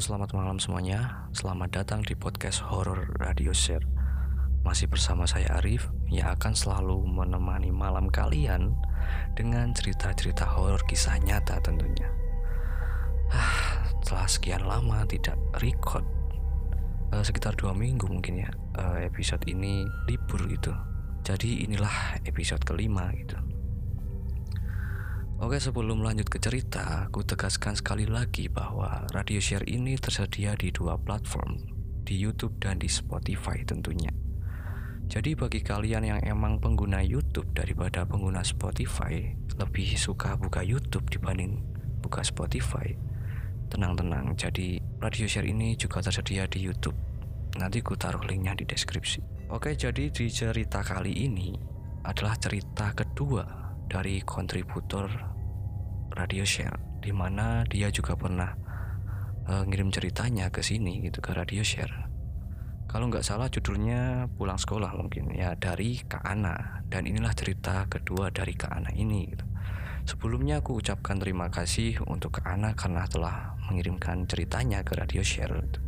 [0.00, 1.28] Selamat malam semuanya.
[1.36, 3.84] Selamat datang di podcast Horror Radio Share.
[4.64, 8.72] Masih bersama saya Arif yang akan selalu menemani malam kalian
[9.36, 12.08] dengan cerita-cerita horor kisah nyata tentunya.
[13.28, 16.08] Ah, setelah sekian lama tidak record,
[17.12, 18.48] uh, sekitar dua minggu mungkin ya,
[18.80, 20.72] uh, episode ini libur gitu.
[21.28, 23.36] Jadi inilah episode kelima gitu.
[25.40, 30.68] Oke sebelum lanjut ke cerita, aku tegaskan sekali lagi bahwa Radio Share ini tersedia di
[30.68, 31.56] dua platform,
[32.04, 34.12] di YouTube dan di Spotify tentunya.
[35.08, 41.56] Jadi bagi kalian yang emang pengguna YouTube daripada pengguna Spotify, lebih suka buka YouTube dibanding
[42.04, 42.92] buka Spotify.
[43.72, 47.00] Tenang-tenang, jadi Radio Share ini juga tersedia di YouTube.
[47.56, 49.48] Nanti ku taruh linknya di deskripsi.
[49.56, 51.56] Oke, jadi di cerita kali ini
[52.04, 53.59] adalah cerita kedua
[53.90, 55.10] dari kontributor
[56.14, 58.54] Radio Share di mana dia juga pernah
[59.50, 62.06] uh, ngirim ceritanya ke sini gitu ke Radio Share.
[62.86, 68.30] Kalau nggak salah judulnya pulang sekolah mungkin ya dari Kak Ana dan inilah cerita kedua
[68.30, 69.26] dari Kak Ana ini.
[69.30, 69.46] Gitu.
[70.06, 75.54] Sebelumnya aku ucapkan terima kasih untuk Kak Ana karena telah mengirimkan ceritanya ke Radio Share.
[75.54, 75.78] Gitu.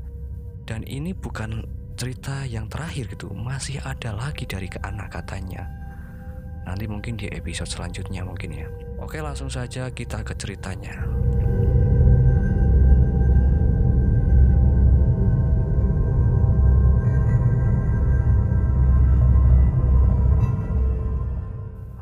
[0.67, 1.67] Dan ini bukan
[1.98, 5.81] cerita yang terakhir gitu, masih ada lagi dari Kak Ana katanya
[6.62, 8.68] Nanti mungkin di episode selanjutnya mungkin ya.
[9.02, 11.02] Oke, langsung saja kita ke ceritanya.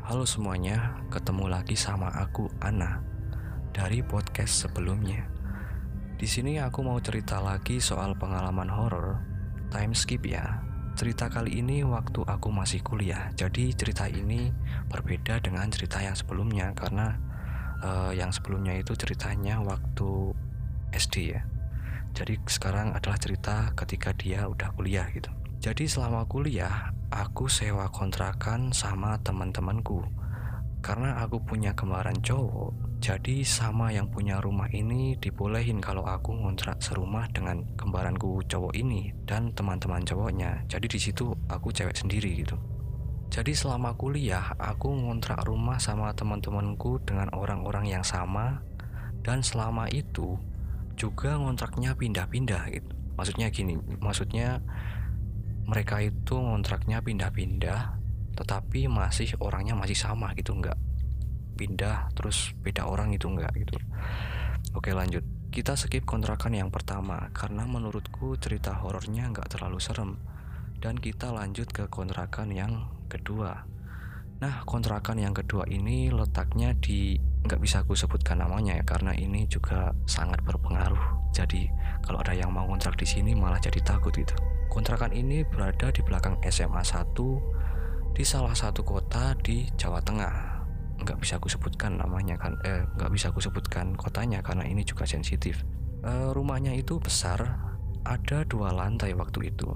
[0.05, 3.01] Halo semuanya, ketemu lagi sama aku Ana
[3.73, 5.25] dari podcast sebelumnya.
[6.21, 9.17] Di sini aku mau cerita lagi soal pengalaman horor
[9.73, 13.31] time skip ya Cerita kali ini waktu aku masih kuliah.
[13.33, 14.51] Jadi cerita ini
[14.91, 17.15] berbeda dengan cerita yang sebelumnya karena
[17.79, 20.35] uh, yang sebelumnya itu ceritanya waktu
[20.91, 21.41] SD ya.
[22.11, 25.31] Jadi sekarang adalah cerita ketika dia udah kuliah gitu.
[25.63, 30.03] Jadi selama kuliah aku sewa kontrakan sama teman-temanku.
[30.81, 36.77] Karena aku punya kembaran cowok, jadi sama yang punya rumah ini dibolehin kalau aku ngontrak
[36.85, 40.61] serumah dengan kembaranku cowok ini dan teman-teman cowoknya.
[40.69, 42.61] Jadi di situ aku cewek sendiri gitu.
[43.33, 48.61] Jadi selama kuliah aku ngontrak rumah sama teman-temanku dengan orang-orang yang sama
[49.25, 50.37] dan selama itu
[50.93, 52.93] juga ngontraknya pindah-pindah gitu.
[53.17, 54.61] Maksudnya gini, maksudnya
[55.65, 57.97] mereka itu ngontraknya pindah-pindah
[58.37, 60.77] tetapi masih orangnya masih sama gitu enggak
[61.61, 63.77] pindah terus beda orang itu enggak gitu.
[64.73, 65.21] Oke lanjut.
[65.51, 70.17] Kita skip kontrakan yang pertama karena menurutku cerita horornya enggak terlalu serem.
[70.81, 73.69] Dan kita lanjut ke kontrakan yang kedua.
[74.41, 77.13] Nah kontrakan yang kedua ini letaknya di
[77.45, 81.29] nggak bisa aku sebutkan namanya ya karena ini juga sangat berpengaruh.
[81.29, 81.69] Jadi
[82.01, 84.33] kalau ada yang mau kontrak di sini malah jadi takut gitu.
[84.71, 87.13] Kontrakan ini berada di belakang SMA 1
[88.17, 90.50] di salah satu kota di Jawa Tengah
[91.01, 95.09] nggak bisa aku sebutkan namanya kan eh nggak bisa aku sebutkan kotanya karena ini juga
[95.09, 95.65] sensitif.
[96.01, 97.57] E, rumahnya itu besar
[98.05, 99.69] ada dua lantai waktu itu.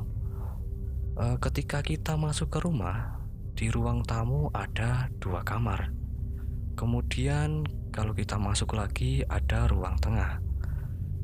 [1.18, 3.22] E, ketika kita masuk ke rumah
[3.58, 5.94] di ruang tamu ada dua kamar.
[6.76, 10.44] Kemudian kalau kita masuk lagi ada ruang tengah.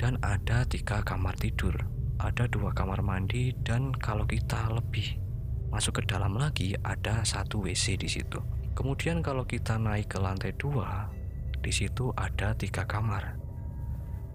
[0.01, 1.77] Dan ada tiga kamar tidur.
[2.17, 5.21] Ada dua kamar mandi dan kalau kita lebih
[5.69, 10.55] masuk ke dalam lagi ada satu WC di situ Kemudian kalau kita naik ke lantai
[10.55, 11.11] dua,
[11.59, 13.37] di situ ada tiga kamar.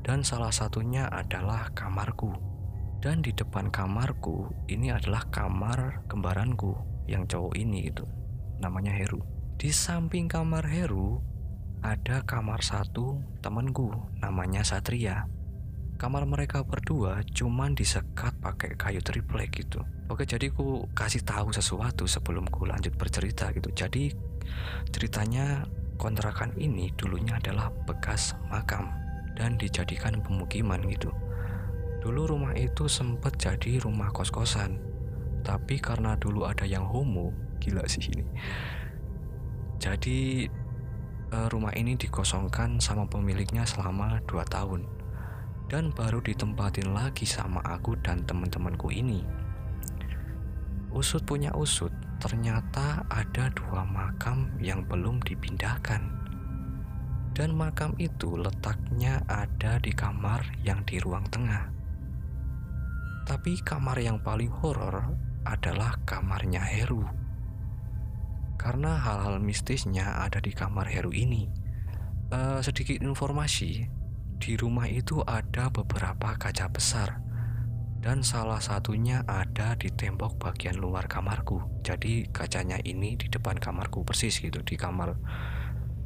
[0.05, 2.31] Dan salah satunya adalah kamarku.
[3.03, 6.79] Dan di depan kamarku ini adalah kamar kembaranku
[7.11, 8.07] yang cowok ini itu.
[8.63, 9.21] Namanya Heru.
[9.57, 11.21] Di samping kamar Heru
[11.83, 13.91] ada kamar satu temanku
[14.21, 15.29] namanya Satria.
[15.97, 19.81] Kamar mereka berdua cuman disekat pakai kayu triplek gitu.
[20.13, 23.73] Oke, jadi ku kasih tahu sesuatu sebelum ku lanjut bercerita gitu.
[23.73, 24.13] Jadi
[24.93, 25.65] ceritanya
[25.97, 28.93] kontrakan ini dulunya adalah bekas makam
[29.41, 31.09] dan dijadikan pemukiman gitu.
[32.05, 34.77] Dulu rumah itu sempat jadi rumah kos-kosan.
[35.41, 38.29] Tapi karena dulu ada yang homo, gila sih ini.
[39.81, 40.45] Jadi
[41.33, 44.96] eh, rumah ini dikosongkan sama pemiliknya selama 2 tahun
[45.67, 49.27] dan baru ditempatin lagi sama aku dan teman-temanku ini.
[50.95, 51.93] Usut punya usut,
[52.23, 56.01] ternyata ada dua makam yang belum dipindahkan.
[57.37, 61.69] Dan makam itu letaknya ada di kamar yang di ruang tengah.
[63.29, 65.13] Tapi kamar yang paling horor
[65.45, 67.05] adalah kamarnya Heru.
[68.57, 71.45] Karena hal-hal mistisnya ada di kamar Heru ini.
[72.33, 73.85] Uh, sedikit informasi,
[74.37, 77.27] Di rumah itu ada beberapa kaca besar
[78.07, 81.59] dan salah satunya ada di tembok bagian luar kamarku.
[81.83, 85.19] Jadi kacanya ini di depan kamarku persis gitu, di kamar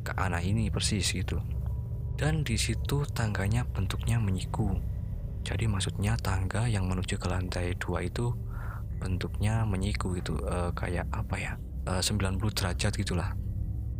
[0.01, 1.45] ke anak ini persis gitu.
[2.17, 4.81] Dan di situ tangganya bentuknya menyiku.
[5.45, 8.33] Jadi maksudnya tangga yang menuju ke lantai dua itu
[8.97, 11.53] bentuknya menyiku gitu, e, kayak apa ya?
[11.85, 13.37] E, 90 derajat gitulah.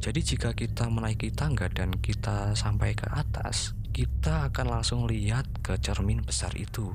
[0.01, 5.75] Jadi jika kita menaiki tangga dan kita sampai ke atas, kita akan langsung lihat ke
[5.83, 6.95] cermin besar itu.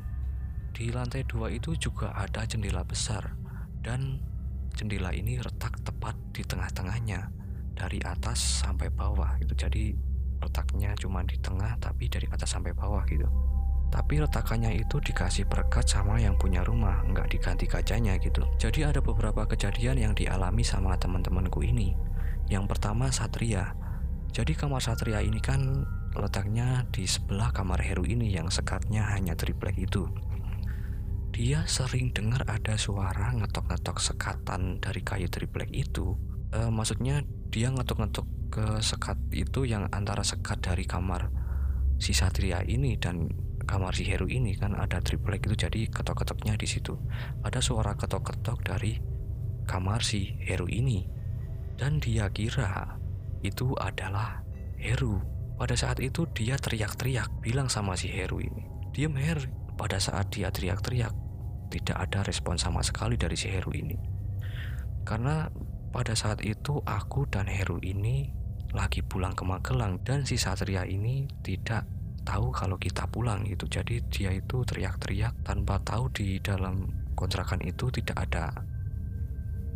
[0.76, 3.36] Di lantai dua itu juga ada jendela besar
[3.80, 4.20] dan
[4.76, 7.32] jendela ini retak tepat di tengah-tengahnya
[7.76, 9.56] dari atas sampai bawah gitu.
[9.56, 9.96] Jadi
[10.44, 13.28] letaknya cuma di tengah tapi dari atas sampai bawah gitu.
[13.92, 18.44] Tapi retakannya itu dikasih perekat sama yang punya rumah, nggak diganti kacanya gitu.
[18.60, 21.96] Jadi ada beberapa kejadian yang dialami sama teman-temanku ini
[22.52, 23.74] yang pertama Satria.
[24.36, 29.76] Jadi kamar Satria ini kan letaknya di sebelah kamar Heru ini yang sekatnya hanya triplek
[29.76, 30.08] itu.
[31.36, 36.16] Dia sering dengar ada suara ngetok-ngetok sekatan dari kayu triplek itu.
[36.56, 41.28] E, maksudnya dia ngetok-ngetok ke sekat itu yang antara sekat dari kamar
[42.00, 43.28] si Satria ini dan
[43.68, 46.96] kamar si Heru ini kan ada triplek itu jadi ketok-ketoknya di situ.
[47.44, 48.96] Ada suara ketok-ketok dari
[49.68, 51.04] kamar si Heru ini
[51.76, 52.96] dan dia kira
[53.44, 54.40] itu adalah
[54.80, 55.35] Heru.
[55.56, 59.40] Pada saat itu dia teriak-teriak bilang sama si Heru ini, "Diam Her."
[59.76, 61.12] Pada saat dia teriak-teriak,
[61.68, 63.96] tidak ada respon sama sekali dari si Heru ini.
[65.04, 65.52] Karena
[65.92, 68.32] pada saat itu aku dan Heru ini
[68.76, 71.88] lagi pulang ke Magelang dan si Satria ini tidak
[72.24, 73.68] tahu kalau kita pulang gitu.
[73.68, 78.52] Jadi dia itu teriak-teriak tanpa tahu di dalam kontrakan itu tidak ada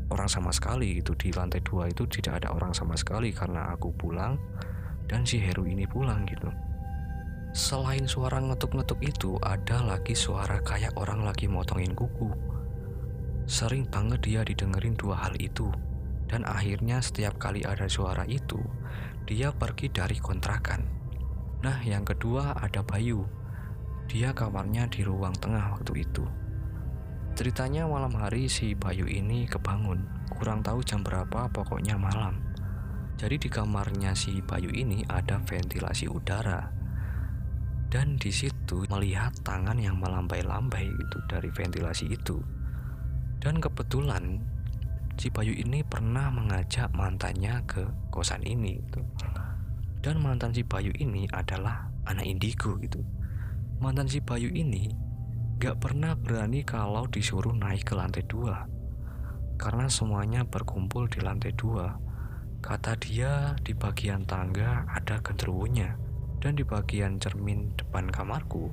[0.09, 3.93] orang sama sekali gitu di lantai dua itu tidak ada orang sama sekali karena aku
[3.93, 4.35] pulang
[5.09, 6.53] dan si Heru ini pulang gitu.
[7.49, 12.29] Selain suara ngetuk-ngetuk itu ada lagi suara kayak orang lagi motongin kuku.
[13.49, 15.73] Sering banget dia didengerin dua hal itu.
[16.29, 18.61] Dan akhirnya setiap kali ada suara itu
[19.25, 20.85] dia pergi dari kontrakan.
[21.65, 23.25] Nah yang kedua ada Bayu.
[24.05, 26.25] Dia kamarnya di ruang tengah waktu itu.
[27.37, 32.48] Ceritanya malam hari si Bayu ini kebangun, kurang tahu jam berapa, pokoknya malam.
[33.19, 36.71] Jadi di kamarnya si Bayu ini ada ventilasi udara.
[37.91, 42.39] Dan di situ melihat tangan yang melambai-lambai itu dari ventilasi itu.
[43.43, 44.39] Dan kebetulan
[45.19, 49.03] si Bayu ini pernah mengajak mantannya ke kosan ini gitu.
[49.99, 53.03] Dan mantan si Bayu ini adalah anak indigo gitu.
[53.83, 54.91] Mantan si Bayu ini
[55.59, 58.67] Gak pernah berani kalau disuruh naik ke lantai dua
[59.59, 61.99] Karena semuanya berkumpul di lantai dua
[62.59, 65.95] Kata dia di bagian tangga ada genderuwonya
[66.43, 68.67] Dan di bagian cermin depan kamarku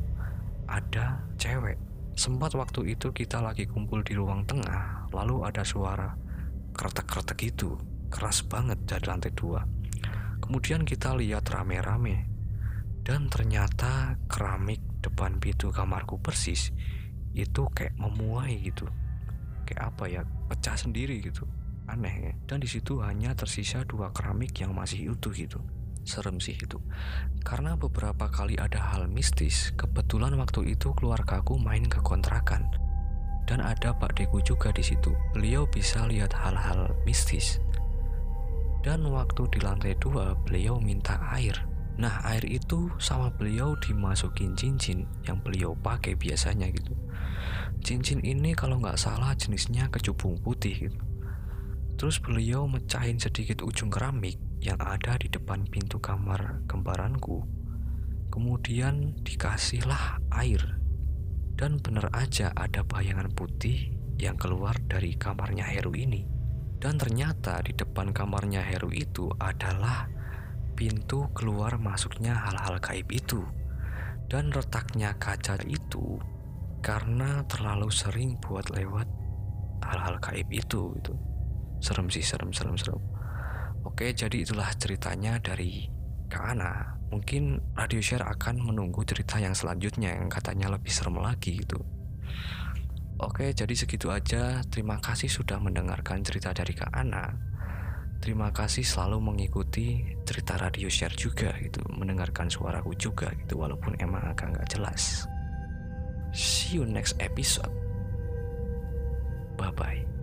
[0.67, 1.79] ada cewek.
[2.19, 6.19] Sempat waktu itu kita lagi kumpul di ruang tengah Lalu ada suara
[6.75, 7.79] kretek-kretek itu
[8.11, 9.63] Keras banget dari lantai dua.
[10.43, 12.27] Kemudian kita lihat rame-rame
[13.07, 16.75] Dan ternyata keramik depan pintu kamarku persis
[17.37, 18.89] itu kayak memuai gitu.
[19.69, 21.47] Kayak apa ya pecah sendiri gitu
[21.89, 22.33] aneh ya.
[22.47, 25.63] Dan di situ hanya tersisa dua keramik yang masih utuh gitu.
[26.07, 26.79] Serem sih itu.
[27.43, 32.71] Karena beberapa kali ada hal mistis kebetulan waktu itu keluargaku main ke kontrakan.
[33.47, 35.15] Dan ada Pak Deku juga di situ.
[35.35, 37.59] Beliau bisa lihat hal-hal mistis.
[38.87, 41.59] Dan waktu di lantai dua beliau minta air.
[41.99, 46.95] Nah air itu sama beliau dimasukin cincin yang beliau pakai biasanya gitu.
[47.83, 50.99] Cincin ini kalau nggak salah jenisnya kecubung putih gitu.
[51.97, 57.45] Terus beliau mecahin sedikit ujung keramik yang ada di depan pintu kamar kembaranku.
[58.29, 60.61] Kemudian dikasihlah air.
[61.57, 66.29] Dan benar aja ada bayangan putih yang keluar dari kamarnya Heru ini.
[66.77, 70.13] Dan ternyata di depan kamarnya Heru itu adalah
[70.77, 73.41] pintu keluar masuknya hal-hal gaib itu
[74.29, 76.21] dan retaknya kaca itu
[76.85, 79.09] karena terlalu sering buat lewat
[79.81, 81.17] hal-hal gaib itu itu
[81.81, 83.01] serem sih serem serem serem
[83.85, 85.89] oke jadi itulah ceritanya dari
[86.27, 91.63] Kak Ana mungkin radio share akan menunggu cerita yang selanjutnya yang katanya lebih serem lagi
[91.63, 91.79] gitu
[93.17, 94.61] Oke, jadi segitu aja.
[94.69, 97.33] Terima kasih sudah mendengarkan cerita dari Kak Ana.
[98.21, 104.21] Terima kasih selalu mengikuti cerita radio share juga gitu, mendengarkan suaraku juga gitu walaupun emang
[104.21, 105.25] agak nggak jelas.
[106.37, 107.73] See you next episode.
[109.57, 110.16] Bye bye.